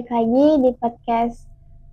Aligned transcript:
balik 0.00 0.16
lagi 0.16 0.48
di 0.64 0.70
podcast 0.80 1.44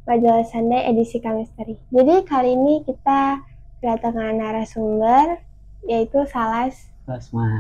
Majalah 0.08 0.48
Sunday 0.48 0.88
edisi 0.88 1.20
Kamisteri. 1.20 1.76
Jadi 1.92 2.24
kali 2.24 2.56
ini 2.56 2.80
kita 2.88 3.44
kedatangan 3.84 4.32
narasumber 4.32 5.44
yaitu 5.92 6.24
Salas. 6.32 6.88
Plasma. 7.04 7.52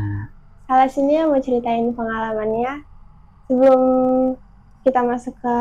Salas 0.63 0.95
ini 0.95 1.19
yang 1.19 1.35
mau 1.35 1.43
ceritain 1.43 1.91
pengalamannya 1.91 2.79
sebelum 3.51 3.81
kita 4.87 5.03
masuk 5.03 5.35
ke 5.35 5.57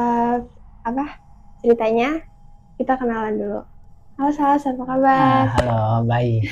apa 0.86 1.18
ceritanya 1.66 2.22
kita 2.78 2.94
kenalan 2.94 3.42
dulu. 3.42 3.60
Halo 4.22 4.30
Salas, 4.30 4.70
apa 4.70 4.86
kabar? 4.86 5.18
Ah, 5.18 5.46
halo, 5.66 6.06
baik. 6.06 6.46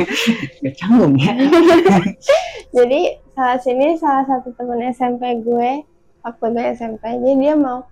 Gak 0.64 0.74
canggung 0.80 1.20
ya. 1.20 1.36
Jadi 2.80 3.12
Salas 3.36 3.68
ini 3.68 3.92
salah 4.00 4.24
satu 4.24 4.56
temen 4.56 4.80
SMP 4.88 5.36
gue 5.44 5.84
waktu 6.24 6.44
gue 6.50 6.64
SMP. 6.72 7.02
Jadi 7.20 7.34
dia 7.36 7.54
mau 7.54 7.84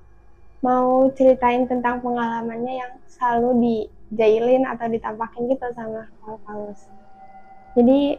mau 0.63 1.11
ceritain 1.13 1.69
tentang 1.69 2.01
pengalamannya 2.01 2.75
yang 2.81 2.93
selalu 3.11 3.51
dijailin 3.61 4.65
atau 4.65 4.87
ditampakin 4.89 5.51
gitu 5.51 5.67
sama 5.77 6.09
Paul 6.23 6.39
Paulus. 6.47 6.81
Jadi 7.77 8.17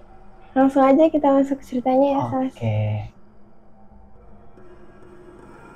langsung 0.53 0.83
aja 0.85 1.09
kita 1.09 1.27
masuk 1.33 1.57
ke 1.63 1.65
ceritanya 1.65 2.07
ya, 2.13 2.21
Salas. 2.29 2.53
Oke. 2.53 2.79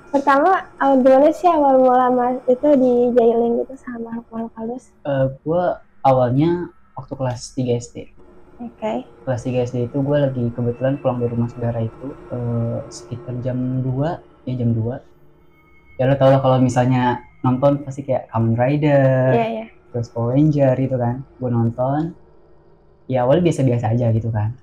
Pertama, 0.07 0.51
awal 0.79 1.03
gimana 1.03 1.29
sih 1.35 1.51
awal 1.51 1.83
mula 1.83 2.07
mas 2.09 2.39
itu 2.47 2.67
dijailin 2.79 3.59
gitu 3.63 3.75
sama 3.75 4.23
Paul 4.31 4.47
Paulus? 4.55 4.91
Eh, 5.03 5.27
gue 5.43 5.63
awalnya 6.03 6.71
waktu 6.95 7.13
kelas 7.15 7.53
3 7.53 7.75
SD. 7.77 8.16
Oke. 8.57 9.05
Kelas 9.21 9.41
3 9.43 9.63
SD 9.63 9.77
itu 9.85 9.97
gue 9.97 10.17
lagi 10.17 10.43
kebetulan 10.49 10.97
pulang 10.97 11.17
dari 11.17 11.29
rumah 11.29 11.45
saudara 11.47 11.77
itu 11.77 12.07
eh, 12.31 12.79
sekitar 12.87 13.37
jam 13.39 13.57
2, 13.81 14.17
ya 14.45 14.53
jam 14.55 14.71
2. 14.71 14.97
Ya 15.97 16.05
lo 16.05 16.13
tau 16.13 16.29
lah 16.29 16.39
kalau 16.39 16.57
misalnya 16.57 17.21
nonton 17.41 17.81
pasti 17.81 18.01
kayak 18.01 18.29
Kamen 18.29 18.53
Rider, 18.53 19.33
Iya, 19.33 19.47
iya. 19.47 19.65
terus 19.89 20.09
Power 20.09 20.33
Ranger 20.33 20.73
gitu 20.75 20.95
kan. 20.95 21.21
Gue 21.37 21.49
nonton, 21.49 22.13
ya 23.05 23.23
awalnya 23.23 23.45
biasa-biasa 23.45 23.93
aja 23.93 24.09
gitu 24.09 24.29
kan. 24.29 24.53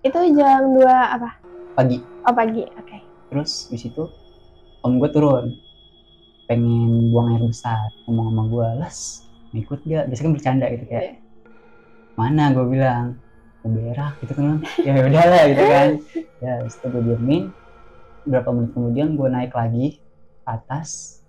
Itu 0.00 0.16
jam 0.32 0.76
2 0.76 0.86
apa? 0.86 1.30
Pagi, 1.72 2.00
Oh, 2.22 2.32
pagi. 2.32 2.64
Oke. 2.74 2.98
terus 3.26 3.66
di 3.66 3.76
situ 3.76 4.06
om 4.80 4.96
gue 4.96 5.10
turun 5.10 5.50
pengen 6.46 7.10
buang 7.10 7.34
air 7.34 7.42
besar 7.42 7.90
ngomong 8.06 8.30
sama 8.30 8.42
gue 8.46 8.68
les 8.80 8.98
mau 9.50 9.58
ikut 9.58 9.78
gak 9.82 10.04
biasanya 10.06 10.22
kan 10.22 10.34
bercanda 10.38 10.66
gitu 10.70 10.84
kayak 10.86 11.04
mana 12.16 12.50
gue 12.50 12.66
bilang? 12.66 13.20
Mau 13.62 13.70
berak 13.70 14.18
gitu 14.24 14.32
kan. 14.32 14.64
Ya 14.82 14.92
udahlah 15.04 15.42
gitu 15.52 15.64
kan. 15.68 15.88
Ya 16.40 16.52
setelah 16.66 16.90
gue 16.98 17.02
diemin. 17.12 17.52
Berapa 18.26 18.50
menit 18.50 18.72
kemudian 18.74 19.14
gue 19.14 19.28
naik 19.30 19.52
lagi 19.54 20.00
ke 20.42 20.48
atas. 20.48 21.20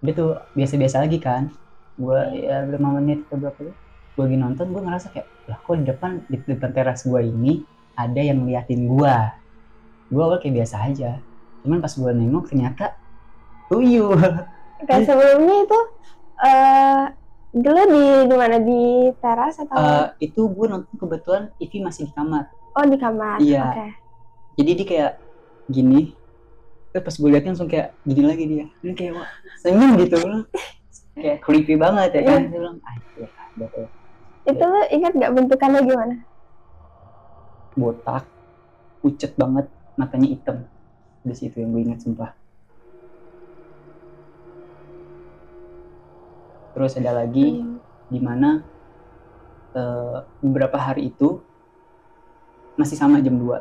Dia 0.00 0.14
tuh 0.14 0.38
biasa-biasa 0.54 1.04
lagi 1.04 1.18
kan. 1.18 1.50
Gue 1.98 2.16
ya 2.38 2.62
lima 2.64 2.96
menit 3.02 3.26
atau 3.28 3.36
berapa 3.42 3.58
tuh? 3.58 3.76
Gue 4.14 4.22
lagi 4.30 4.38
nonton 4.38 4.70
gue 4.70 4.82
ngerasa 4.82 5.06
kayak 5.10 5.26
lah 5.50 5.58
kok 5.58 5.74
di 5.78 5.84
depan 5.86 6.10
di 6.30 6.36
depan 6.42 6.70
teras 6.74 7.06
gue 7.06 7.20
ini 7.24 7.64
ada 7.96 8.20
yang 8.20 8.44
ngeliatin 8.44 8.84
gue 8.84 9.14
gue 10.08 10.22
awal 10.22 10.38
kayak 10.40 10.64
biasa 10.64 10.76
aja. 10.88 11.20
Cuman 11.66 11.82
pas 11.82 11.92
gue 11.92 12.12
nengok 12.14 12.48
ternyata 12.48 12.96
tuyul. 13.68 14.16
Oke, 14.78 14.94
sebelumnya 15.02 15.56
itu 15.66 15.80
eh 16.38 17.04
dulu 17.58 17.80
di 17.90 18.04
di 18.30 18.34
mana? 18.36 18.56
Di 18.62 18.82
teras 19.18 19.58
atau? 19.58 19.76
Eh, 19.76 20.30
itu 20.30 20.40
gue 20.46 20.66
nonton 20.68 20.94
kebetulan 20.96 21.50
TV 21.58 21.82
masih 21.82 22.08
di 22.08 22.12
kamar. 22.14 22.48
Oh 22.78 22.84
di 22.86 22.98
kamar? 22.98 23.38
iya. 23.42 23.74
Oke. 23.74 23.86
jadi 24.58 24.70
dia 24.74 24.86
kayak 24.86 25.12
gini. 25.70 26.14
Terus 26.90 27.02
pas 27.04 27.14
gue 27.14 27.28
liatin 27.30 27.50
langsung 27.54 27.70
kayak 27.70 27.94
gini 28.02 28.22
lagi 28.26 28.44
dia. 28.46 28.66
Ini 28.82 28.92
kayak 28.94 29.12
wah 29.18 29.28
senyum 29.60 29.90
gitu. 30.02 30.18
Kayak 31.18 31.38
creepy 31.42 31.74
banget 31.74 32.10
ya 32.14 32.22
kan? 32.26 32.40
Dia 32.46 32.52
bilang 32.54 32.76
ah 32.86 32.94
iya 33.18 33.28
ada 33.28 33.66
Itu 34.48 34.64
lu 34.64 34.80
ingat 34.94 35.12
nggak 35.18 35.32
bentukannya 35.34 35.80
gimana? 35.82 36.14
botak 37.78 38.26
pucet 38.98 39.38
banget 39.38 39.70
matanya 39.94 40.28
hitam. 40.34 40.56
Di 41.22 41.34
situ 41.34 41.62
yang 41.62 41.70
gue 41.70 41.82
ingat 41.86 42.02
sumpah 42.02 42.34
terus 46.78 46.94
ada 46.94 47.10
lagi 47.12 47.58
Hmm. 47.58 47.82
di 48.06 48.22
mana 48.22 48.62
eh, 49.68 50.18
beberapa 50.38 50.78
hari 50.78 51.10
itu 51.10 51.42
masih 52.74 52.94
sama 52.94 53.18
jam 53.18 53.34
2 53.34 53.58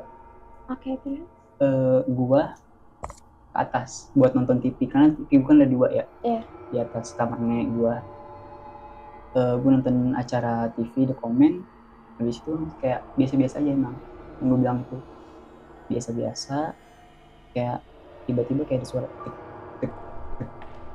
Oke, 0.70 0.94
terus? 1.02 1.26
eh, 1.58 2.00
gua 2.08 2.54
ke 3.50 3.58
atas 3.58 4.14
buat 4.14 4.32
nonton 4.32 4.62
TV 4.62 4.86
karena 4.86 5.10
TV 5.12 5.42
bukan 5.42 5.58
ada 5.58 5.68
dua 5.68 5.88
ya 5.90 6.06
Iya. 6.22 6.42
di 6.70 6.78
atas 6.78 7.12
kamar 7.12 7.38
nenek 7.38 7.74
gua 7.74 7.96
Eh, 9.34 9.56
gua 9.58 9.70
nonton 9.72 10.14
acara 10.14 10.70
TV 10.72 11.06
The 11.06 11.14
Comment 11.14 11.62
habis 12.18 12.38
itu 12.38 12.54
kayak 12.78 13.02
biasa-biasa 13.14 13.58
aja 13.58 13.70
emang 13.70 13.94
yang 14.38 14.48
gue 14.48 14.60
bilang 14.60 14.80
tuh 14.88 15.02
biasa-biasa 15.88 16.74
kayak 17.52 17.82
tiba-tiba 18.26 18.66
kayak 18.66 18.82
ada 18.82 18.88
suara 18.88 19.08
tek 19.22 19.34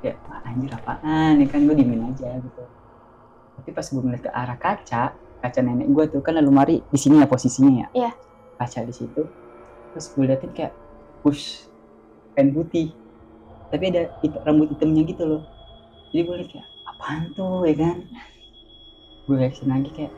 kayak 0.03 0.19
"Wah, 0.27 0.43
anjir 0.43 0.71
apaan? 0.71 1.39
Ya 1.39 1.47
kan 1.47 1.63
gue 1.63 1.75
diemin 1.75 2.11
aja 2.11 2.35
gitu. 2.35 2.63
Tapi 3.55 3.71
pas 3.71 3.87
gue 3.87 4.01
ngeliat 4.01 4.23
ke 4.23 4.31
arah 4.31 4.59
kaca 4.59 5.03
kaca 5.15 5.61
nenek 5.61 5.87
gue 5.89 6.05
tuh 6.09 6.21
kan 6.21 6.35
lemari 6.35 6.83
di 6.85 6.99
sini 6.99 7.19
ya 7.19 7.27
posisinya 7.27 7.71
ya? 7.73 7.89
Iya. 7.95 8.11
kaca 8.55 8.83
di 8.83 8.93
situ. 8.93 9.23
Terus 9.91 10.07
gue 10.09 10.25
liatin 10.25 10.51
kayak 10.51 10.71
push 11.21 11.67
kain 12.33 12.51
putih. 12.51 12.95
Tapi 13.69 13.85
ada 13.89 14.11
hit- 14.19 14.43
rambut 14.43 14.69
hitamnya 14.69 15.03
gitu 15.03 15.23
loh. 15.25 15.43
Jadi 16.11 16.21
gue 16.23 16.35
liat 16.37 16.49
kayak 16.49 16.67
apaan 16.87 17.23
tuh 17.33 17.63
ya 17.63 17.75
kan? 17.75 17.97
Gue 19.25 19.37
liatin 19.37 19.67
lagi 19.67 19.91
kayak 19.93 20.13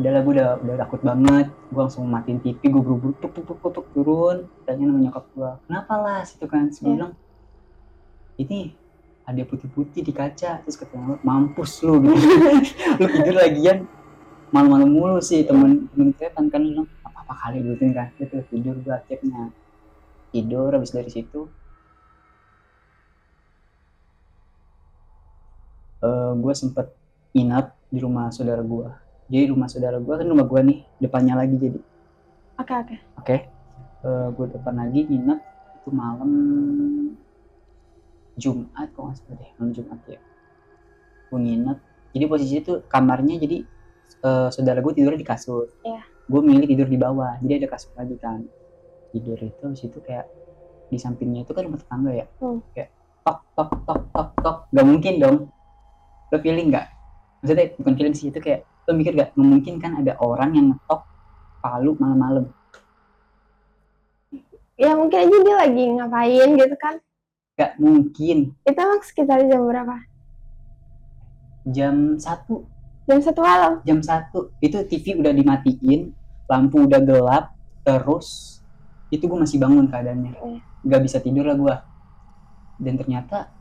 udah 0.00 0.10
lah 0.10 0.22
gue 0.22 0.32
udah 0.32 0.48
udah 0.60 0.76
takut 0.78 1.00
banget. 1.00 1.46
Gue 1.68 1.80
langsung 1.80 2.08
matiin 2.08 2.40
TV 2.40 2.56
gue 2.62 2.80
buru-buru 2.80 3.12
tuk 3.16 3.32
tuk 3.32 3.44
tuk 3.46 3.68
tuk, 3.70 3.86
turun. 3.92 4.48
Tanya 4.64 4.84
sama 4.86 4.98
nyokap 4.98 5.24
gue 5.30 5.50
kenapa 5.64 5.94
lah 5.94 6.20
situ 6.22 6.44
kan. 6.44 6.66
Gue 6.66 6.80
Iya. 6.80 6.92
bilang 6.96 7.12
ini 8.36 8.60
ada 9.30 9.42
putih-putih 9.46 10.02
di 10.02 10.10
kaca 10.10 10.58
terus 10.66 10.74
katanya 10.74 11.22
mampus 11.22 11.86
lu 11.86 12.02
gitu. 12.02 12.18
Lu 13.00 13.06
tidur 13.06 13.38
lagian 13.38 13.86
malam-malam 14.50 14.90
mulu 14.90 15.18
sih 15.22 15.46
temen 15.46 15.86
temen 15.94 16.10
setan 16.18 16.50
kan 16.50 16.58
bilang 16.58 16.90
apa 17.06 17.22
apa 17.22 17.34
kali 17.46 17.62
gitu 17.62 17.86
kan 17.94 18.10
itu 18.18 18.36
tidur 18.50 18.74
gue 18.82 18.90
akhirnya. 18.90 19.54
Tidur 20.34 20.70
habis 20.74 20.90
dari 20.90 21.10
situ 21.10 21.46
eh 26.00 26.32
gue 26.32 26.54
sempet 26.56 26.90
nginap 27.36 27.76
di 27.92 28.00
rumah 28.00 28.32
saudara 28.32 28.64
gue 28.64 28.88
jadi 29.30 29.52
rumah 29.52 29.68
saudara 29.70 30.00
gue 30.00 30.14
kan 30.16 30.26
rumah 30.26 30.46
gue 30.48 30.60
nih 30.66 30.78
depannya 30.98 31.34
lagi 31.38 31.54
jadi. 31.54 31.80
Oke, 32.58 32.74
oke. 32.74 32.96
oke 33.22 33.36
gue 34.34 34.46
depan 34.56 34.74
lagi 34.80 35.04
nginep 35.06 35.40
itu 35.80 35.90
malam 35.92 36.30
Jumat 38.40 38.88
kok 38.96 39.00
nggak 39.04 39.16
salah 39.20 39.36
deh 39.36 39.50
malam 39.60 39.70
Jumat 39.76 40.00
ya. 40.08 40.20
Gue 41.28 41.38
nginep. 41.44 41.78
Jadi 42.10 42.24
posisi 42.26 42.54
itu 42.58 42.72
kamarnya 42.88 43.36
jadi 43.38 43.58
eh, 44.24 44.48
saudara 44.48 44.80
gue 44.80 44.92
tidurnya 44.96 45.20
di 45.20 45.28
kasur. 45.28 45.68
Iya. 45.84 46.02
gue 46.30 46.38
milih 46.46 46.70
tidur 46.70 46.86
di 46.86 46.94
bawah 46.94 47.42
jadi 47.42 47.66
ada 47.66 47.68
kasur 47.74 47.92
lagi 47.98 48.16
kan. 48.16 48.46
Tidur 49.10 49.36
itu 49.42 49.62
habis 49.62 49.82
itu 49.82 49.98
kayak 49.98 50.30
di 50.90 50.98
sampingnya 50.98 51.42
itu 51.42 51.52
kan 51.52 51.62
rumah 51.68 51.78
tetangga 51.78 52.12
ya. 52.14 52.26
Hmm. 52.40 52.62
kayak 52.72 52.90
tok 53.26 53.38
tok 53.54 53.70
tok 53.84 54.00
tok 54.14 54.28
tok. 54.40 54.56
Gak 54.72 54.86
mungkin 54.86 55.14
dong. 55.20 55.36
Lo 56.30 56.36
feeling 56.38 56.70
nggak? 56.70 56.86
Maksudnya 57.42 57.66
bukan 57.76 57.92
feeling 57.98 58.14
sih 58.14 58.30
itu 58.30 58.38
kayak 58.38 58.62
lo 58.86 58.92
mikir 58.94 59.12
gak 59.14 59.30
memungkinkan 59.34 60.02
ada 60.02 60.14
orang 60.22 60.50
yang 60.54 60.66
ngetok 60.72 61.02
palu 61.60 61.92
malam-malam. 61.98 62.46
Ya 64.80 64.96
mungkin 64.96 65.18
aja 65.28 65.36
dia 65.44 65.56
lagi 65.60 65.84
ngapain 65.92 66.48
gitu 66.56 66.76
kan. 66.80 66.94
Gak 67.60 67.76
mungkin. 67.76 68.56
Itu 68.64 68.78
emang 68.80 69.04
sekitar 69.04 69.44
jam 69.44 69.68
berapa? 69.68 70.08
jam 71.68 72.16
satu. 72.16 72.64
Jam 73.04 73.18
satu 73.20 73.40
malam. 73.42 73.72
jam 73.84 74.00
satu. 74.00 74.54
Itu 74.62 74.80
TV 74.86 75.18
udah 75.18 75.34
dimatiin 75.34 76.14
lampu 76.46 76.86
udah 76.86 77.00
gelap 77.02 77.54
terus 77.86 78.58
itu 79.10 79.26
gue 79.26 79.38
masih 79.38 79.58
bangun 79.58 79.90
keadaannya. 79.90 80.34
Iya. 80.34 80.60
nggak 80.80 81.02
bisa 81.04 81.20
tidur 81.20 81.44
lah 81.44 81.56
gue 81.60 81.76
dan 82.80 82.96
ternyata 82.96 83.52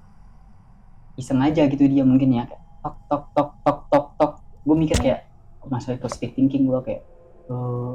iseng 1.20 1.44
aja 1.44 1.68
gitu 1.68 1.84
dia 1.90 2.06
mungkin 2.06 2.32
ya. 2.32 2.46
Tok 2.80 2.96
tok 3.10 3.24
tok 3.36 3.50
tok 3.66 3.80
tok 3.92 4.06
tok. 4.16 4.34
Gue 4.64 4.76
mikir 4.78 4.98
kayak 5.02 5.28
masalah 5.68 6.00
positive 6.00 6.38
thinking 6.38 6.70
gue 6.70 6.80
kayak 6.86 7.04
eh, 7.52 7.94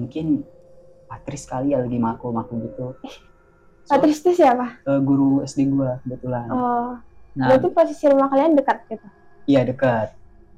mungkin 0.00 0.42
Patris 1.06 1.46
kali 1.46 1.70
ya 1.70 1.78
lagi 1.78 1.96
maku 2.02 2.34
maku 2.34 2.58
gitu 2.66 2.98
So, 3.86 3.94
Patris 3.94 4.18
itu 4.18 4.34
siapa? 4.34 4.82
eh, 4.82 5.00
guru 5.00 5.40
SD 5.40 5.70
gue 5.70 5.90
kebetulan 6.02 6.50
Oh, 6.50 6.98
nah 7.32 7.46
berarti 7.48 7.70
posisi 7.70 8.04
rumah 8.06 8.26
kalian 8.26 8.52
dekat 8.52 8.82
gitu. 8.88 9.06
iya 9.46 9.62
dekat 9.62 10.10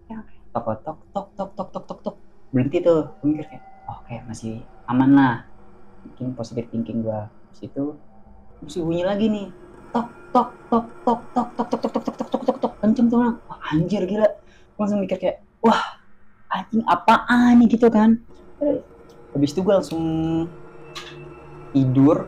Ya, 0.07 0.17
oke. 0.17 0.33
tok 0.51 0.65
tok 0.81 0.99
tok 1.13 1.27
tok 1.37 1.51
tok 1.55 1.85
tok 1.85 1.99
tok 2.03 2.17
berhenti 2.49 2.81
tuh 2.81 3.13
mikir 3.21 3.45
kayak 3.45 3.61
oh, 3.85 4.01
oke 4.01 4.15
masih 4.25 4.59
aman 4.87 5.11
lah 5.13 5.35
mungkin 6.01 6.33
positive 6.33 6.65
thinking 6.69 7.05
gue 7.05 7.21
situ 7.53 8.01
terus 8.59 8.81
bunyi 8.81 9.05
lagi 9.05 9.29
nih 9.29 9.47
tok 9.93 10.09
tok 10.33 10.49
tok 10.67 10.87
tok 11.05 11.21
tok 11.31 11.49
tok 11.53 11.69
tok 11.69 11.79
tok 11.79 11.93
tok 11.93 12.01
tok 12.01 12.15
tok 12.17 12.29
tok 12.31 12.43
tok 12.43 12.57
tok 12.59 12.73
kenceng 12.81 13.07
tuh 13.07 13.19
orang 13.19 13.37
wah 13.45 13.61
anjir 13.69 14.03
gila 14.03 14.25
gue 14.25 14.81
langsung 14.81 15.05
mikir 15.05 15.21
kayak 15.21 15.37
wah 15.61 16.01
anjing 16.49 16.81
apaan 16.89 17.61
nih 17.61 17.69
gitu 17.69 17.93
kan 17.93 18.17
Terus? 18.57 18.81
habis 19.29 19.51
itu 19.53 19.61
gue 19.61 19.75
langsung 19.75 20.05
tidur 21.71 22.25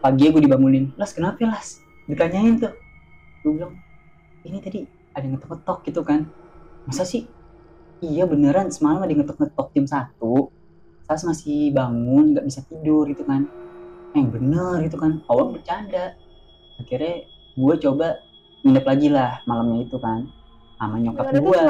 pagi 0.00 0.32
gue 0.32 0.40
dibangunin. 0.40 0.96
Las 0.96 1.12
kenapa 1.12 1.44
las? 1.44 1.84
Ditanyain 2.08 2.56
tuh. 2.56 2.72
Gue 3.44 3.60
bilang 3.60 3.76
ini 4.42 4.58
tadi 4.58 4.80
ada 5.12 5.24
yang 5.24 5.36
ngetok-ngetok 5.36 5.78
gitu 5.86 6.00
kan. 6.02 6.26
Masa 6.88 7.04
sih? 7.04 7.28
Iya 8.00 8.24
beneran 8.24 8.72
semalam 8.72 9.04
ada 9.04 9.12
yang 9.12 9.22
ngetok-ngetok 9.22 9.68
jam 9.76 9.86
satu. 9.86 10.48
Saya 11.04 11.20
masih 11.28 11.70
bangun 11.76 12.32
nggak 12.32 12.46
bisa 12.48 12.64
tidur 12.64 13.04
gitu 13.06 13.22
kan. 13.28 13.44
Yang 14.16 14.40
bener 14.40 14.76
gitu 14.88 14.96
kan. 14.96 15.20
Awal 15.28 15.52
bercanda. 15.54 16.16
Akhirnya 16.80 17.28
gue 17.60 17.74
coba 17.84 18.24
nginep 18.64 18.84
lagi 18.84 19.08
lah 19.08 19.40
malamnya 19.48 19.88
itu 19.88 19.96
kan 19.96 20.28
sama 20.80 20.96
nyokap 20.96 21.28
gue 21.32 21.60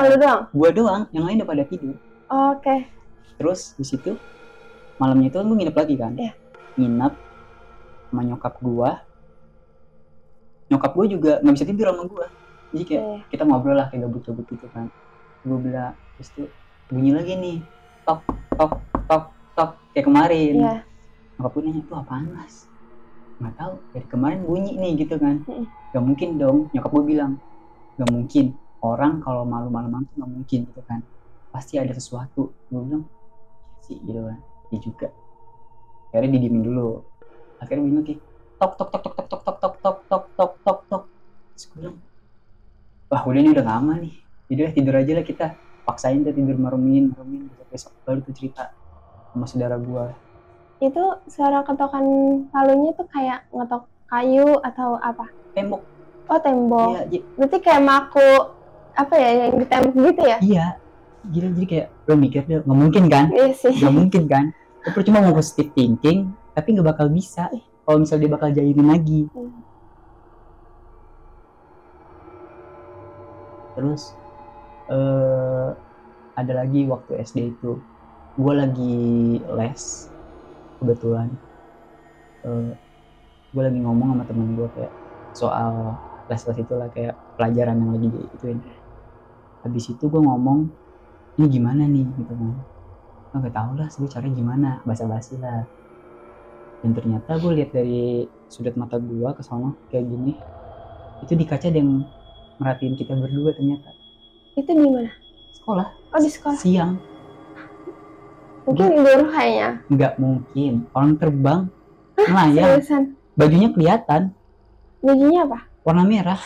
gue 0.55 0.71
doang? 0.71 1.03
Yang 1.11 1.25
lain 1.27 1.37
udah 1.43 1.49
pada 1.51 1.65
tidur. 1.67 1.97
Oke. 2.31 2.77
Terus 3.43 3.75
di 3.75 3.83
situ 3.83 4.15
malamnya 5.03 5.35
itu 5.35 5.43
gue 5.43 5.57
nginep 5.59 5.77
lagi 5.77 5.95
kan. 5.99 6.15
Iya. 6.15 6.33
nginep 6.79 7.30
sama 8.11 8.27
nyokap 8.27 8.55
gue 8.59 8.91
nyokap 10.71 10.93
gue 10.95 11.07
juga 11.19 11.33
nggak 11.43 11.55
bisa 11.55 11.67
tidur 11.67 11.87
sama 11.91 12.05
gue 12.07 12.27
jadi 12.71 12.85
kayak 12.87 13.03
Iya. 13.03 13.23
kita 13.31 13.43
ngobrol 13.47 13.75
lah 13.75 13.87
kayak 13.91 14.07
gabut-gabut 14.07 14.47
gitu 14.47 14.67
kan. 14.71 14.87
Gue 15.43 15.59
bilang 15.59 15.99
terus 16.15 16.31
tuh 16.31 16.47
bunyi 16.87 17.11
lagi 17.11 17.35
nih 17.35 17.59
tok 18.07 18.23
tok 18.55 18.73
tok 19.11 19.25
tok 19.59 19.71
kayak 19.91 20.07
kemarin. 20.07 20.55
Iya. 20.55 20.75
Nyokap 21.35 21.51
gue 21.51 21.63
nanya 21.67 21.83
tuh 21.83 21.97
apaan 21.99 22.27
mas? 22.31 22.71
Nggak 23.43 23.55
tahu 23.59 23.73
dari 23.91 24.07
kemarin 24.07 24.41
bunyi 24.47 24.73
nih 24.79 24.93
gitu 25.03 25.19
kan. 25.19 25.43
Mm-mm. 25.43 25.67
gak 25.91 26.05
mungkin 26.07 26.39
dong 26.39 26.59
nyokap 26.71 26.91
gue 26.95 27.05
bilang. 27.11 27.33
Gak 27.99 28.11
mungkin. 28.15 28.47
Orang 28.81 29.19
kalau 29.21 29.43
malu-malu 29.43 30.07
tuh 30.07 30.23
gak 30.23 30.31
mungkin 30.31 30.59
gitu 30.71 30.83
kan. 30.87 31.03
Pasti 31.51 31.75
ada 31.75 31.91
sesuatu. 31.91 32.55
Gue 32.71 32.81
bilang 32.87 33.03
"Iya 33.03 33.83
sih 33.83 33.99
gitu 34.07 34.21
kan. 34.23 34.39
Dia 34.71 34.79
juga. 34.79 35.09
Akhirnya 36.15 36.39
didiemin 36.39 36.63
dulu 36.63 37.03
akhirnya 37.61 37.83
bunyi 37.85 37.97
lagi 38.01 38.15
tok 38.61 38.73
tok 38.79 38.89
tok 38.93 39.03
tok 39.05 39.15
tok 39.17 39.27
tok 39.31 39.43
tok 39.43 39.57
tok 39.61 39.75
tok 39.83 39.97
tok 40.09 40.23
tok 40.37 40.53
tok 40.65 40.79
tok 40.91 41.03
wah 43.11 43.23
udah 43.27 43.41
ini 43.43 43.51
udah 43.55 43.67
aman 43.67 43.99
nih 44.05 44.15
jadi 44.51 44.61
lah 44.67 44.73
tidur 44.75 44.95
aja 44.99 45.13
lah 45.19 45.25
kita 45.27 45.47
paksain 45.87 46.23
tuh 46.27 46.35
tidur 46.35 46.57
marumin 46.59 47.11
marumin 47.13 47.47
besok 47.51 47.69
besok 47.71 47.93
baru 48.07 48.19
tuh 48.23 48.35
cerita 48.35 48.65
sama 49.35 49.47
saudara 49.47 49.77
gue 49.79 50.05
itu 50.81 51.05
suara 51.29 51.61
ketokan 51.67 52.05
palunya 52.49 52.91
tuh 52.97 53.07
kayak 53.13 53.45
ngetok 53.53 53.85
kayu 54.09 54.49
atau 54.65 54.97
apa 54.97 55.29
tembok 55.55 55.83
oh 56.31 56.41
tembok 56.41 56.89
iya 56.97 57.01
j- 57.13 57.27
berarti 57.37 57.59
kayak 57.61 57.83
maku 57.85 58.31
apa 58.97 59.15
ya 59.17 59.31
yang 59.47 59.55
di 59.61 59.67
tembok 59.69 59.95
gitu 60.09 60.23
ya 60.25 60.39
iya 60.41 60.67
gila 61.31 61.49
jadi 61.53 61.67
kayak 61.69 61.87
lo 62.09 62.15
mikir 62.17 62.43
deh 62.49 62.59
nggak 62.65 62.79
mungkin 62.81 63.05
kan 63.13 63.25
iya 63.29 63.53
sih 63.53 63.75
nggak 63.77 63.93
mungkin 63.95 64.23
kan 64.27 64.45
lo 64.83 64.89
percuma 64.97 65.21
mau 65.21 65.37
positive 65.37 65.69
thinking 65.77 66.33
tapi 66.57 66.69
nggak 66.75 66.89
bakal 66.97 67.07
bisa 67.11 67.51
kalau 67.85 67.99
misalnya 68.03 68.23
dia 68.27 68.33
bakal 68.33 68.51
jahilin 68.55 68.89
lagi. 68.89 69.27
Hmm. 69.35 69.71
terus 73.81 74.13
eh 74.93 75.69
ada 76.37 76.53
lagi 76.53 76.85
waktu 76.85 77.17
SD 77.25 77.57
itu. 77.57 77.81
Gue 78.37 78.53
lagi 78.53 78.99
les 79.41 79.83
kebetulan. 80.77 81.33
Eh 82.45 82.77
gue 83.51 83.63
lagi 83.65 83.81
ngomong 83.81 84.15
sama 84.15 84.25
temen 84.29 84.53
gue 84.55 84.69
kayak 84.77 84.93
soal 85.33 85.97
les-les 86.29 86.63
itulah 86.63 86.87
kayak 86.93 87.17
pelajaran 87.35 87.75
yang 87.75 87.91
lagi 87.91 88.07
ituin 88.39 88.63
habis 89.67 89.91
itu 89.91 90.07
gue 90.07 90.23
ngomong 90.23 90.71
ini 91.41 91.47
gimana 91.49 91.89
nih? 91.89 92.05
Gitu 92.05 92.33
kan. 92.37 92.55
Gue 93.33 93.39
gak 93.49 93.55
tau 93.57 93.73
lah 93.79 93.89
gue 93.89 94.09
caranya 94.13 94.35
gimana? 94.37 94.71
Basa-basi 94.85 95.41
lah 95.41 95.65
dan 96.81 96.91
ternyata 96.97 97.37
gue 97.37 97.53
lihat 97.61 97.71
dari 97.77 98.25
sudut 98.49 98.73
mata 98.75 98.97
gue 98.97 99.29
ke 99.37 99.43
sana 99.45 99.77
kayak 99.93 100.09
gini 100.09 100.33
itu 101.21 101.33
di 101.37 101.45
kaca 101.45 101.69
ada 101.69 101.79
yang 101.79 102.09
merhatiin 102.61 102.97
kita 102.97 103.13
berdua 103.17 103.53
ternyata. 103.57 103.93
Itu 104.57 104.73
di 104.73 104.85
mana? 104.89 105.13
Sekolah. 105.57 105.87
Oh 106.13 106.21
di 106.21 106.31
sekolah. 106.33 106.59
Siang. 106.61 106.93
Mungkin 108.69 109.01
guru 109.01 109.25
kayaknya. 109.33 109.69
Nggak 109.89 110.13
mungkin. 110.21 110.73
Orang 110.93 111.17
terbang. 111.17 111.61
Melayang 112.21 112.81
seriusan? 112.81 113.03
Bajunya 113.37 113.69
kelihatan. 113.73 114.23
Bajunya 115.01 115.41
apa? 115.49 115.59
Warna 115.85 116.05
merah. 116.05 116.41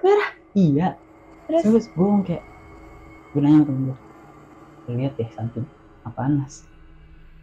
Merah? 0.00 0.30
iya. 0.56 0.96
Terus? 1.44 1.62
Terus 1.64 1.84
gue 1.92 2.08
kayak 2.24 2.44
gue 3.30 3.40
nanya 3.44 3.62
sama 3.62 3.66
temen 3.68 3.82
gue 3.86 3.98
"Lu 4.88 4.92
lihat 4.98 5.14
deh 5.20 5.30
samping 5.36 5.66
apaan 6.02 6.42
mas? 6.42 6.66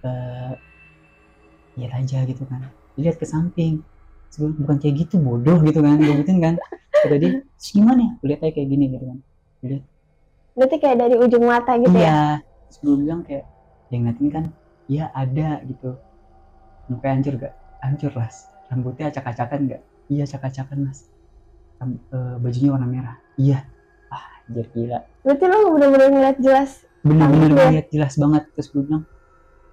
Eh 0.04 0.54
lihat 1.78 1.94
aja 1.94 2.26
gitu 2.26 2.44
kan. 2.50 2.66
Lihat 2.98 3.22
ke 3.22 3.26
samping. 3.30 3.86
Gua, 4.38 4.54
bukan 4.54 4.78
kayak 4.78 5.08
gitu 5.08 5.16
bodoh 5.18 5.58
gitu 5.64 5.80
kan 5.82 5.98
gue 5.98 6.14
gituin 6.22 6.38
kan. 6.44 6.56
Kata 6.92 7.16
dia 7.18 7.42
"Terus 7.58 7.70
gimana 7.74 8.00
ya? 8.02 8.12
Lihat 8.26 8.40
aja 8.44 8.52
kayak 8.54 8.70
gini 8.70 8.86
gitu 8.92 9.06
kan. 9.06 9.20
Berarti 10.58 10.76
kayak 10.82 10.98
dari 10.98 11.16
ujung 11.16 11.46
mata 11.46 11.74
gitu 11.78 11.94
ya? 11.94 12.02
Iya. 12.02 12.22
Terus 12.68 12.78
gue 12.82 12.96
bilang 12.98 13.22
kayak 13.24 13.46
yang 13.94 14.02
ngeliatin 14.04 14.28
kan 14.34 14.44
iya 14.90 15.06
ada 15.14 15.62
gitu. 15.64 15.90
Mukanya 16.90 17.14
hancur 17.20 17.34
gak 17.40 17.54
hancur 17.84 18.12
las 18.16 18.48
rambutnya 18.68 19.06
acak-acakan 19.12 19.60
gak 19.72 19.82
iya 20.10 20.24
acak-acakan 20.26 20.78
mas. 20.92 21.00
Ram- 21.78 22.02
eh, 22.10 22.36
bajunya 22.42 22.70
warna 22.74 22.88
merah. 22.90 23.16
Iya. 23.38 23.64
Ah 24.10 24.44
anjir 24.50 24.66
gila. 24.74 25.00
Berarti 25.24 25.44
lo 25.46 25.58
bener-bener 25.78 26.10
ngeliat 26.10 26.38
jelas? 26.42 26.84
Bener-bener 27.06 27.50
ngeliat 27.54 27.88
jelas 27.94 28.14
banget. 28.18 28.44
Terus 28.58 28.68
gue 28.74 28.82
bilang 28.84 29.04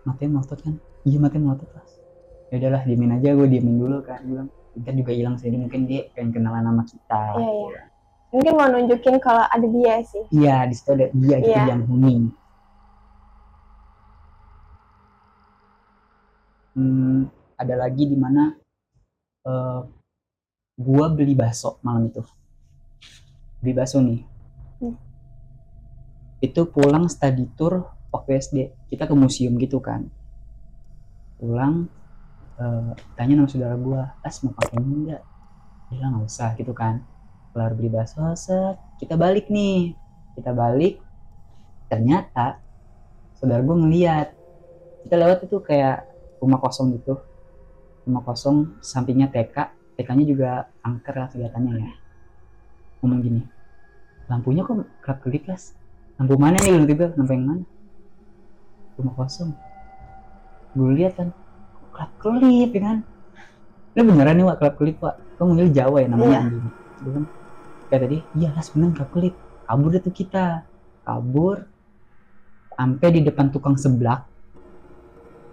matanya 0.04 0.30
melotot 0.38 0.60
kan 0.60 0.76
iya 1.04 1.18
matanya 1.20 1.52
melotot 1.52 1.70
las 1.76 1.92
ya 2.48 2.60
udahlah 2.60 2.82
diemin 2.86 3.16
aja 3.16 3.34
gue 3.34 3.48
diemin 3.48 3.76
dulu 3.80 3.98
kan. 4.04 4.20
Gue 4.24 4.32
bilang 4.36 4.48
ntar 4.74 4.94
juga 4.94 5.12
hilang 5.14 5.36
sih 5.38 5.54
mungkin 5.54 5.86
dia 5.86 6.10
pengen 6.14 6.34
kenalan 6.34 6.66
sama 6.66 6.82
kita. 6.82 7.22
Iya, 7.38 7.50
iya. 7.70 7.82
mungkin 8.34 8.52
mau 8.58 8.66
nunjukin 8.66 9.16
kalau 9.22 9.44
ada 9.46 9.66
dia 9.66 9.94
sih. 10.02 10.24
Iya 10.34 10.56
di 10.66 10.74
situ 10.74 10.90
ada 10.94 11.06
dia 11.14 11.36
gitu 11.38 11.54
Iya. 11.54 11.70
yang 11.70 11.82
huni 11.86 12.14
hmm, 16.74 17.20
ada 17.54 17.74
lagi 17.78 18.02
di 18.06 18.16
mana 18.18 18.54
eh, 19.46 19.80
gua 20.74 21.06
beli 21.10 21.34
bakso 21.38 21.78
malam 21.86 22.10
itu. 22.10 22.22
Beli 23.62 23.72
bakso 23.74 24.02
nih. 24.02 24.20
Hmm. 24.82 24.98
itu 26.42 26.66
pulang 26.68 27.08
study 27.08 27.46
tour 27.54 27.88
waktu 28.12 28.36
SD 28.42 28.56
kita 28.90 29.06
ke 29.08 29.14
museum 29.16 29.54
gitu 29.56 29.78
kan 29.80 30.10
pulang 31.44 31.74
eh, 32.56 32.92
tanya 33.20 33.44
sama 33.44 33.48
saudara 33.52 33.76
gua 33.76 34.02
as 34.24 34.40
mau 34.40 34.56
pakai 34.56 34.80
ini 34.80 34.94
enggak 35.04 35.22
bilang 35.92 36.10
nggak 36.16 36.24
usah 36.24 36.50
gitu 36.56 36.72
kan. 36.72 37.04
Kelar 37.52 37.76
beli 37.76 37.92
bakso 37.92 38.24
set 38.34 38.80
kita 38.96 39.20
balik 39.20 39.52
nih. 39.52 39.92
Kita 40.34 40.56
balik 40.56 40.98
ternyata 41.92 42.56
saudara 43.36 43.60
gue 43.60 43.76
ngeliat. 43.76 44.28
Kita 45.04 45.14
lewat 45.20 45.44
itu 45.44 45.60
kayak 45.60 46.08
rumah 46.40 46.58
kosong 46.58 46.96
gitu. 46.96 47.20
Rumah 48.08 48.22
kosong 48.24 48.80
sampingnya 48.80 49.28
TK 49.28 49.56
TK 50.00 50.08
nya 50.16 50.24
juga 50.24 50.50
angker 50.80 51.14
lah 51.14 51.28
kelihatannya 51.28 51.72
ya. 51.78 51.92
Ngomong 53.04 53.20
gini 53.20 53.42
lampunya 54.24 54.64
kok 54.64 54.88
kerap 55.04 55.18
kelip 55.20 55.44
lampu 56.16 56.34
mana 56.38 56.56
nih? 56.62 56.72
Lu 56.78 56.86
tiba 56.88 57.12
lampu 57.12 57.32
yang 57.34 57.44
mana? 57.44 57.64
Rumah 58.96 59.14
kosong 59.18 59.50
gue 60.74 60.90
lihat 60.98 61.14
kan 61.14 61.28
kok 61.30 61.88
kerap 61.94 62.12
kelip 62.18 62.70
ya 62.74 62.82
kan? 62.82 62.98
Lu 63.94 64.02
beneran 64.10 64.34
nih 64.34 64.44
wak 64.46 64.56
kerap 64.58 64.74
kelip 64.76 64.98
wak. 64.98 65.16
Kok 65.38 65.44
manggil 65.46 65.70
Jawa 65.70 65.96
ya 66.02 66.08
namanya? 66.10 66.30
Iya. 66.30 66.38
anjing 66.42 66.66
gue 67.04 67.12
kan 67.12 67.24
kayak 67.84 68.00
tadi 68.08 68.18
iya 68.38 68.48
las 68.54 68.68
bener 68.74 68.90
kerap 68.92 69.10
kelip. 69.14 69.34
Kabur 69.64 69.88
deh 69.94 70.02
tuh 70.02 70.14
kita. 70.14 70.46
Kabur 71.06 71.56
sampai 72.74 73.08
di 73.14 73.20
depan 73.22 73.54
tukang 73.54 73.78
seblak 73.78 74.26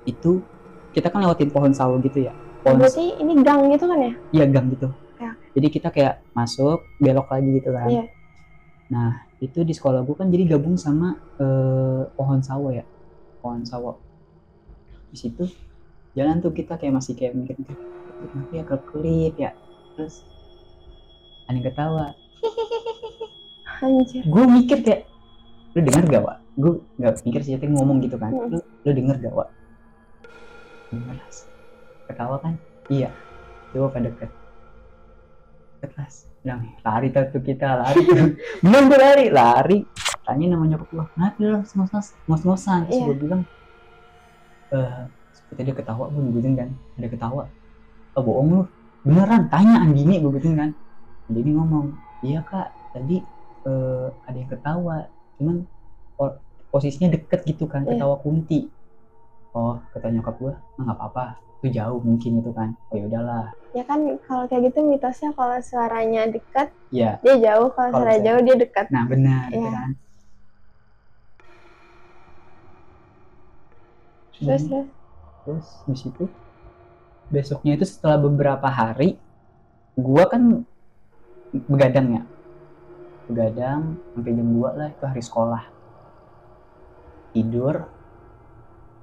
itu 0.09 0.41
kita 0.91 1.13
kan 1.13 1.21
lewatin 1.21 1.53
pohon 1.53 1.71
sawo 1.71 2.01
gitu 2.01 2.25
ya. 2.25 2.33
Pohon 2.65 2.81
berarti 2.81 3.21
ini 3.21 3.33
gang 3.45 3.69
gitu 3.69 3.85
kan 3.85 3.99
ya? 4.01 4.13
Iya 4.33 4.45
gang 4.49 4.67
gitu. 4.73 4.89
Ya. 5.21 5.37
jadi 5.53 5.67
kita 5.69 5.93
kayak 5.93 6.25
masuk 6.33 6.81
belok 6.97 7.29
lagi 7.29 7.49
gitu 7.61 7.69
kan. 7.69 7.89
Iya. 7.93 8.05
nah 8.89 9.23
itu 9.37 9.61
di 9.61 9.71
sekolah 9.71 10.01
gue 10.01 10.17
kan 10.17 10.33
jadi 10.33 10.57
gabung 10.57 10.81
sama 10.81 11.13
eh, 11.37 12.09
pohon 12.17 12.41
sawo 12.41 12.73
ya. 12.73 12.81
Pohon 13.37 13.61
sawo 13.61 14.10
di 15.11 15.17
situ 15.19 15.43
jalan 16.15 16.39
tuh 16.39 16.51
kita 16.51 16.75
kayak 16.79 16.95
masih 16.95 17.13
kayak 17.15 17.35
mikir 17.35 17.55
mikir 17.59 17.75
kenapa 18.31 18.51
ya 18.55 18.63
kelip 18.87 19.35
ya. 19.35 19.51
Terus 19.95 20.23
ada 21.47 21.55
yang 21.57 21.65
ketawa. 21.67 22.07
Anjir. 23.81 24.23
Gue 24.23 24.43
mikir 24.47 24.77
kayak 24.85 25.01
lu 25.71 25.79
denger 25.87 26.03
gak 26.11 26.23
wa 26.27 26.35
gue 26.51 26.83
nggak 26.99 27.23
mikir 27.23 27.41
sih 27.47 27.55
tapi 27.55 27.71
ngomong 27.71 28.03
gitu 28.03 28.19
kan. 28.19 28.31
Hmm. 28.35 28.51
lu, 28.51 28.57
lu 28.59 28.91
denger 28.91 29.15
gak 29.23 29.33
wa 29.35 29.45
denger 30.91 31.17
ketawa 32.11 32.35
kan? 32.43 32.53
Iya. 32.91 33.09
Coba 33.71 33.87
pada 33.95 34.11
deket 34.11 34.31
ke 35.81 35.87
kelas. 35.95 36.15
Bilang 36.43 36.61
lari 36.83 37.07
tuh 37.31 37.41
kita 37.41 37.67
lari 37.79 37.99
belum 38.63 38.83
gue 38.91 38.99
lari 38.99 39.25
lari. 39.31 39.77
Tanya 40.21 40.53
nama 40.53 40.63
nyokap 40.69 40.89
gue 40.91 41.05
lu 41.41 41.63
ngos-ngos 41.65 42.13
ngos-ngosan 42.29 42.85
terus 42.85 42.99
Iya. 43.01 43.05
gue 43.09 43.17
bilang 43.17 43.41
eh 44.71 45.01
seperti 45.31 45.61
dia 45.67 45.75
ketawa 45.75 46.07
gue 46.07 46.21
gituin 46.35 46.55
kan. 46.55 46.69
Ada 46.97 47.07
ketawa 47.07 47.43
oh 48.15 48.23
bohong 48.23 48.47
lu. 48.51 48.61
Beneran 49.01 49.49
tanya 49.49 49.81
Andini 49.83 50.19
gue 50.19 50.31
gituin 50.37 50.55
kan. 50.57 50.69
Andini 51.27 51.51
ngomong 51.55 51.85
iya 52.21 52.39
kak. 52.41 52.67
Tadi 52.95 53.17
eh, 53.63 54.07
ada 54.27 54.37
yang 54.37 54.49
ketawa. 54.49 54.95
Cuman 55.37 55.55
po- 56.15 56.39
posisinya 56.69 57.11
deket 57.11 57.43
gitu 57.45 57.65
kan 57.67 57.83
Iya. 57.83 57.95
ketawa 57.95 58.15
kunti. 58.19 58.67
Oh 59.51 59.75
kata 59.91 60.07
nyokap 60.09 60.35
gue 60.39 60.53
"Ah, 60.55 60.81
nggak 60.81 60.97
apa-apa. 60.97 61.25
Itu 61.59 61.67
jauh 61.75 61.99
mungkin 61.99 62.39
itu 62.39 62.51
kan. 62.55 62.69
Oh 62.89 62.95
ya 62.95 63.05
udahlah. 63.07 63.51
Ya 63.71 63.83
kan 63.87 64.03
kalau 64.27 64.47
kayak 64.47 64.71
gitu 64.71 64.83
mitosnya 64.83 65.31
kalau 65.31 65.55
suaranya 65.63 66.27
dekat 66.27 66.75
ya 66.91 67.15
dia 67.23 67.35
jauh, 67.39 67.71
kalau 67.71 67.91
suara 67.95 68.19
jauh 68.19 68.41
dia 68.43 68.55
dekat. 68.59 68.91
nah 68.91 69.07
benar 69.07 69.47
gitu 69.47 69.63
Iya. 69.63 69.71
kan 69.71 69.89
Terus 74.41 74.65
Hmm. 74.65 74.89
terus 75.45 75.67
di 75.85 75.95
situ 75.97 76.23
besoknya 77.29 77.77
itu 77.77 77.85
setelah 77.85 78.17
beberapa 78.17 78.65
hari 78.65 79.17
gua 79.93 80.25
kan 80.25 80.65
begadang 81.69 82.07
ya. 82.17 82.23
Begadang 83.29 84.01
sampai 84.17 84.33
jam 84.33 84.47
2 84.49 84.69
lah 84.73 84.87
itu 84.89 85.03
hari 85.05 85.21
sekolah. 85.21 85.63
Tidur 87.31 87.87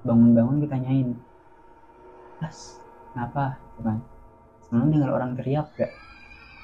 bangun-bangun 0.03 0.63
ditanyain 0.63 1.09
Mas 2.39 2.79
kenapa? 3.11 3.59
Gitu 3.75 3.81
kan. 3.83 3.99
Semalam 4.67 4.87
dengar 4.91 5.09
orang 5.11 5.31
teriak 5.35 5.67
gak 5.75 5.91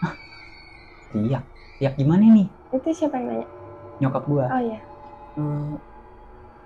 Hah? 0.03 0.13
teriak? 1.12 1.44
Teriak 1.79 1.94
gimana 2.00 2.24
nih? 2.32 2.48
Itu 2.72 2.89
siapa 2.91 3.17
yang 3.20 3.27
nanya? 3.32 3.48
nyokap 3.96 4.24
gua. 4.27 4.46
Oh 4.51 4.62
iya. 4.62 4.79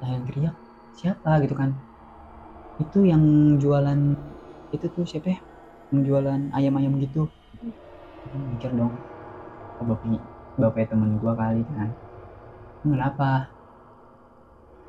lah 0.02 0.10
yang 0.10 0.26
teriak? 0.26 0.56
Siapa? 0.98 1.42
Gitu 1.42 1.54
kan 1.54 1.74
itu 2.80 3.00
yang 3.04 3.24
jualan 3.60 4.00
itu 4.72 4.86
tuh 4.96 5.04
siapa 5.04 5.28
ya? 5.36 5.40
Yang 5.92 6.02
jualan 6.08 6.40
ayam-ayam 6.56 6.96
gitu. 7.04 7.28
Gua 8.30 8.42
mikir 8.56 8.72
dong 8.76 8.94
oh, 9.80 9.86
bapaknya 9.88 10.20
bapaknya 10.60 10.88
temen 10.92 11.10
gua 11.18 11.34
kali 11.34 11.62
kan. 11.66 11.90
"Lu 12.84 12.94
kenapa 12.96 13.50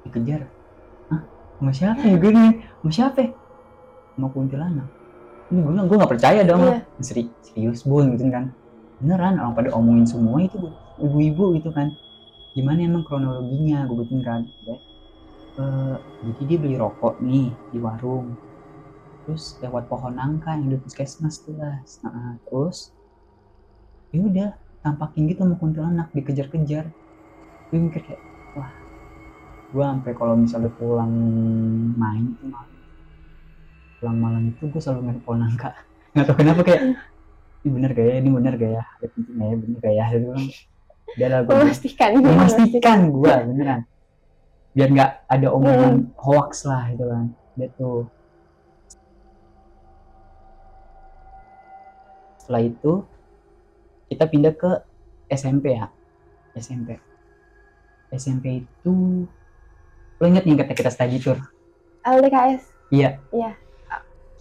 dikejar. 0.07 0.43
Hah? 1.11 1.23
sama 1.61 1.73
siapa 1.77 2.03
ya 2.09 2.17
gue 2.17 2.31
nih 2.33 2.51
sama 2.81 2.91
siapa? 2.91 3.23
Sama 4.17 4.27
kuntilanak. 4.33 4.89
Ini 5.51 5.59
gue 5.61 5.73
bilang 5.75 5.87
gue 5.91 5.97
gak 5.99 6.13
percaya 6.13 6.41
dong. 6.47 6.63
Iya. 6.63 6.79
Seri- 7.03 7.33
serius 7.43 7.83
bun 7.85 8.15
gitu 8.15 8.31
kan. 8.31 8.55
Beneran 9.03 9.37
orang 9.41 9.55
pada 9.57 9.69
omongin 9.75 10.07
semua 10.07 10.41
itu 10.41 10.57
Bu. 10.57 10.69
ibu-ibu 11.01 11.45
gitu 11.59 11.71
kan. 11.75 11.93
Gimana 12.55 12.81
emang 12.87 13.03
kronologinya 13.07 13.85
gue 13.87 13.97
gituin 14.05 14.23
kan 14.23 14.41
ya. 14.67 14.77
Eh, 15.61 15.97
jadi 16.25 16.43
dia 16.47 16.59
beli 16.61 16.77
rokok 16.81 17.21
nih 17.21 17.53
di 17.73 17.79
warung. 17.81 18.37
Terus 19.25 19.61
lewat 19.61 19.85
pohon 19.93 20.17
nangka 20.17 20.57
yang 20.57 20.73
di 20.73 20.79
puskesmas 20.81 21.45
tuh 21.45 21.55
lah 21.55 21.77
nah, 22.03 22.35
terus 22.49 22.91
ya 24.11 24.19
udah 24.27 24.51
tampakin 24.83 25.29
gitu 25.31 25.45
sama 25.45 25.55
kuntilanak 25.61 26.09
dikejar-kejar. 26.17 26.89
Gue 27.69 27.79
mikir 27.79 28.03
kayak 28.03 28.23
wah 28.57 28.73
gue 29.71 29.85
sampai 29.87 30.13
kalau 30.19 30.35
misalnya 30.35 30.71
pulang 30.75 31.13
main 31.95 32.35
tuh 32.43 32.49
malam 32.51 32.75
pulang 34.03 34.19
malam 34.19 34.43
itu 34.51 34.67
gue 34.67 34.81
selalu 34.83 35.01
ngeliat 35.05 35.23
pohon 35.23 35.41
nangka. 35.45 35.71
Nggak 36.17 36.25
tahu 36.27 36.37
kenapa 36.41 36.61
kayak 36.67 36.83
ini 37.61 37.69
bener 37.77 37.91
gak 37.93 38.07
ya? 38.09 38.15
Ini 38.19 38.31
bener 38.33 38.55
gak 38.57 38.73
ya? 38.73 38.85
Ada 38.99 39.07
penting 39.13 39.37
ya 39.37 39.57
bener 39.61 39.79
gak 39.79 39.95
ya? 39.95 40.05
Kan 40.09 40.45
udah 41.11 41.29
lah 41.29 41.41
gue 41.43 41.55
Memastikan. 41.59 42.11
memastikan 42.23 42.99
gue 43.11 43.35
beneran 43.51 43.81
biar 44.71 44.89
nggak 44.91 45.13
ada 45.27 45.49
omongan 45.51 46.15
hoax 46.15 46.65
lah 46.67 46.91
gitu 46.95 47.05
kan. 47.11 47.27
Gitu. 47.59 47.93
Setelah 52.39 52.63
itu 52.67 52.93
kita 54.11 54.25
pindah 54.27 54.55
ke 54.55 54.71
SMP 55.31 55.79
ya. 55.79 55.87
SMP 56.59 56.99
SMP 58.11 58.67
itu 58.67 59.25
lo 60.21 60.25
inget 60.27 60.45
nih 60.45 60.59
kata 60.59 60.75
kita 60.75 60.91
study 60.91 61.17
tour? 61.23 61.39
LDKS. 62.03 62.63
iya. 62.91 63.23
Iya. 63.31 63.55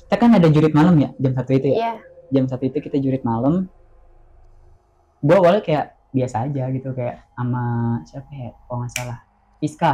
kita 0.10 0.16
kan 0.18 0.34
ada 0.34 0.50
jurit 0.50 0.74
malam 0.74 0.98
ya? 0.98 1.10
Jam 1.22 1.38
satu 1.38 1.54
itu 1.54 1.68
ya? 1.70 1.78
Iya. 1.78 1.94
jam 2.34 2.46
satu 2.50 2.64
itu 2.66 2.78
kita 2.82 2.98
jurit 2.98 3.22
malam. 3.22 3.70
Gue 5.22 5.38
awalnya 5.38 5.62
kayak 5.62 5.86
biasa 6.10 6.50
aja 6.50 6.66
gitu 6.74 6.90
kayak 6.98 7.30
sama 7.38 7.64
siapa 8.10 8.30
ya? 8.34 8.50
Kalau 8.66 8.78
nggak 8.82 8.94
salah. 8.98 9.20
Fiska 9.62 9.94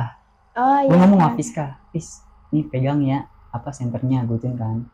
Oh 0.56 0.78
iya. 0.80 0.90
gue 0.90 0.98
ngomong 0.98 1.20
sama 1.20 1.30
kan. 1.32 1.38
Fiska 1.38 1.66
Fis 1.92 2.08
nih 2.56 2.64
pegang 2.72 3.00
ya 3.04 3.28
apa 3.52 3.70
senternya 3.76 4.24
gue 4.24 4.40
kan 4.40 4.88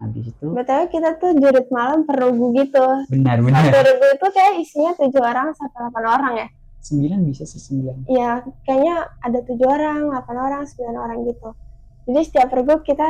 habis 0.00 0.28
itu 0.28 0.46
Betul 0.52 0.82
kita 0.92 1.16
tuh 1.16 1.32
jurit 1.40 1.68
malam 1.72 2.04
perlugu 2.04 2.52
gitu. 2.60 2.84
benar 3.08 3.40
Satu 3.40 3.48
benar 3.48 3.62
regu 3.72 4.06
itu 4.12 4.26
kayak 4.32 4.52
isinya 4.60 4.92
tujuh 5.00 5.22
orang 5.24 5.48
sampai 5.56 5.78
delapan 5.80 6.04
orang 6.04 6.32
ya. 6.44 6.48
sembilan 6.84 7.20
bisa 7.24 7.48
sih 7.48 7.56
sembilan 7.56 7.96
Iya, 8.12 8.44
kayaknya 8.68 8.96
ada 9.24 9.38
tujuh 9.40 9.64
orang, 9.64 10.12
delapan 10.12 10.36
orang, 10.36 10.62
sembilan 10.68 10.96
orang 11.00 11.18
gitu. 11.24 11.48
Jadi 12.04 12.20
setiap 12.28 12.48
regu 12.52 12.74
kita 12.84 13.08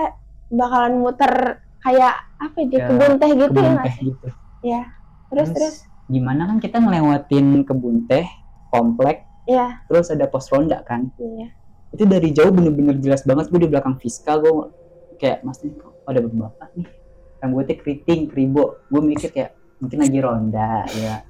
bakalan 0.55 0.95
muter 1.03 1.59
kayak 1.83 2.15
apa 2.39 2.57
ya, 2.63 2.67
di 2.71 2.77
Ya, 2.79 2.87
kebun 2.87 3.13
teh 3.19 3.31
gitu 3.35 3.43
ya 3.43 3.51
kebun 3.51 3.73
nggak 3.75 3.87
teh 3.91 3.97
gitu 4.07 4.29
Terus 5.35 5.49
terus, 5.51 5.77
gimana 6.07 6.47
kan 6.47 6.59
kita 6.63 6.79
ngelewatin 6.79 7.47
kebun 7.67 8.07
teh 8.07 8.27
komplek 8.71 9.27
Iya. 9.45 9.85
terus 9.91 10.09
ada 10.09 10.25
pos 10.25 10.49
ronda 10.49 10.81
kan 10.87 11.13
iya. 11.21 11.53
Itu 11.95 12.05
dari 12.11 12.35
jauh 12.35 12.51
bener-bener 12.51 12.99
jelas 12.99 13.23
banget. 13.23 13.47
Gue 13.55 13.63
di 13.63 13.71
belakang 13.71 13.95
Fiska 14.03 14.43
gue 14.43 14.53
kayak 15.23 15.47
mas 15.47 15.63
nih 15.63 15.79
kok 15.79 15.95
ada 16.11 16.19
bapak 16.27 16.69
nih? 16.75 16.89
Rambutnya 17.39 17.75
keriting 17.79 18.27
keribo. 18.27 18.83
Gue 18.91 19.01
mikir 19.01 19.31
kayak 19.31 19.55
mungkin 19.79 20.03
lagi 20.03 20.19
ronda 20.19 20.83
ya. 20.91 21.23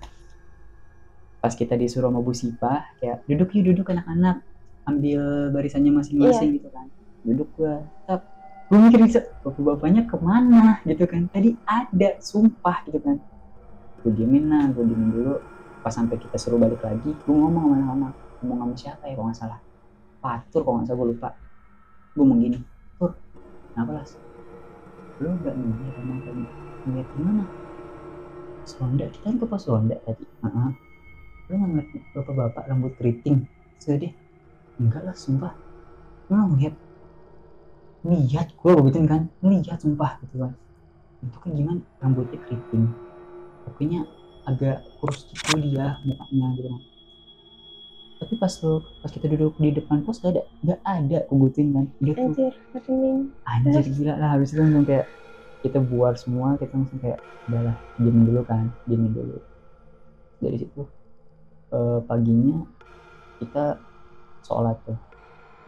Pas 1.44 1.52
kita 1.52 1.76
disuruh 1.76 2.08
sama 2.08 2.24
Bu 2.24 2.32
Sipa 2.32 2.96
kayak 2.96 3.28
duduk 3.28 3.52
yuk 3.52 3.76
duduk 3.76 3.92
anak-anak. 3.92 4.40
Ambil 4.88 5.52
barisannya 5.52 5.92
masing-masing 5.92 6.56
gitu 6.56 6.72
kan. 6.72 6.88
Duduk 7.20 7.52
gue 7.60 7.74
tap. 8.08 8.24
Gue 8.72 8.80
mikir 8.80 9.04
bisa 9.04 9.20
bapak-bapaknya 9.44 10.08
ke 10.08 10.16
mana? 10.16 10.80
Gitu 10.88 11.04
kan. 11.04 11.28
Tadi 11.28 11.52
ada 11.68 12.16
sumpah 12.24 12.88
gitu 12.88 13.04
kan. 13.04 13.20
Gue 14.00 14.16
diemin 14.16 14.48
lah 14.48 14.72
gue 14.72 14.80
diemin 14.80 15.12
dulu. 15.12 15.34
Pas 15.84 15.92
sampai 15.92 16.16
kita 16.16 16.40
suruh 16.40 16.56
balik 16.56 16.80
lagi 16.80 17.12
gue 17.12 17.34
ngomong 17.36 17.68
sama 17.68 17.76
anak-anak. 17.76 18.12
Ngomong 18.40 18.58
sama 18.64 18.74
siapa 18.80 19.04
ya 19.08 19.16
kalau 19.20 19.28
nggak 19.28 19.40
salah 19.40 19.63
Fatur 20.24 20.64
kalau 20.64 20.80
nggak 20.80 20.88
salah 20.88 20.98
gue 21.04 21.08
lupa. 21.12 21.28
Gue 22.16 22.24
ngomong 22.24 22.40
gini 22.40 22.58
Tur 22.96 23.12
kenapa 23.76 23.90
las? 24.00 24.16
Lu 25.20 25.28
nggak 25.36 25.52
ngeliat 25.52 25.94
emang 26.00 26.18
tadi 26.24 26.42
ngeliat 26.88 27.08
gimana 27.12 27.44
pos 28.64 28.72
ronda 28.80 29.04
kita 29.12 29.24
kan 29.28 29.36
ke 29.36 29.44
pos 29.44 29.64
ronda 29.68 29.96
tadi. 30.00 30.24
Heeh. 30.24 30.70
lu 31.44 31.52
nggak 31.60 31.68
ngeliat 31.68 31.88
bapak-bapak 32.16 32.64
rambut 32.72 32.92
keriting? 32.96 33.44
Deh. 33.84 34.12
Enggak 34.80 35.02
lah 35.04 35.12
sumpah. 35.12 35.52
Lu 36.32 36.32
nggak 36.32 36.48
ngeliat? 36.56 36.74
Lihat 38.08 38.48
gue 38.56 38.72
begitu 38.80 38.98
kan? 39.04 39.22
Lihat 39.44 39.78
sumpah 39.84 40.16
gitu 40.24 40.40
kan. 40.40 40.52
Itu 41.20 41.36
kan 41.36 41.50
gimana? 41.52 41.80
Rambutnya 42.00 42.40
keriting. 42.40 42.96
Pokoknya 43.68 44.08
agak 44.48 44.88
kurus 45.00 45.28
gitu 45.28 45.56
dia 45.60 46.00
mukanya 46.04 46.48
gitu 46.56 46.68
kan 46.72 46.93
tapi 48.24 48.40
pas 48.40 48.48
lo 48.64 48.80
pas 49.04 49.12
kita 49.12 49.28
duduk 49.28 49.60
di 49.60 49.68
depan 49.76 50.00
pos 50.00 50.16
gak 50.24 50.32
ada 50.32 50.42
gak 50.64 50.80
ada 50.80 51.18
kubutin 51.28 51.76
kan? 51.76 51.84
Dia 52.00 52.16
Anjir, 52.16 52.56
merinding. 52.72 53.18
anjir 53.44 53.84
gila 53.92 54.14
lah. 54.16 54.28
Habis 54.32 54.56
itu 54.56 54.64
langsung 54.64 54.88
kayak 54.88 55.06
kita 55.60 55.78
buar 55.84 56.16
semua 56.16 56.56
kita 56.56 56.72
langsung 56.72 56.96
kayak 57.04 57.20
udahlah 57.44 57.76
diemin 58.00 58.24
dulu 58.24 58.40
kan 58.48 58.72
diemin 58.88 59.12
dulu. 59.12 59.36
Dari 60.40 60.56
situ 60.56 60.82
eh, 61.76 61.98
paginya 62.08 62.64
kita 63.44 63.76
sholat 64.40 64.80
tuh. 64.88 64.96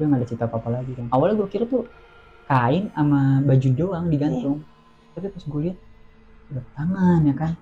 Dia 0.00 0.08
nggak 0.08 0.20
ada 0.24 0.26
cerita 0.32 0.44
apa 0.48 0.56
apa 0.56 0.68
lagi 0.80 0.92
kan. 0.96 1.12
Awalnya 1.12 1.36
gue 1.44 1.48
kira 1.52 1.64
tuh 1.68 1.84
kain 2.48 2.88
sama 2.96 3.44
baju 3.44 3.68
doang 3.76 4.06
digantung 4.08 4.64
tapi 5.12 5.32
pas 5.32 5.44
gue 5.44 5.60
lihat 5.68 5.78
ada 6.48 6.62
tangan 6.72 7.20
ya 7.20 7.34
kan? 7.36 7.52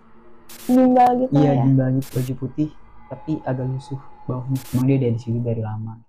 Bimbal 0.71 1.11
gitu 1.19 1.35
iya 1.35 1.51
ya. 1.59 1.63
gimbal 1.67 1.89
gitu 1.99 2.09
baju 2.15 2.33
putih 2.47 2.69
tapi 3.11 3.43
agak 3.43 3.67
lusuh 3.69 4.01
bawahnya 4.25 4.61
emang 4.73 4.85
dia 4.88 4.99
dari 5.00 5.19
sini 5.21 5.38
dari 5.40 5.61
lama 5.64 6.04